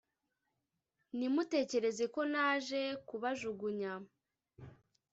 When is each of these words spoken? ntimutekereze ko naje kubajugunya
ntimutekereze 1.17 2.05
ko 2.13 2.21
naje 2.31 2.81
kubajugunya 3.07 3.93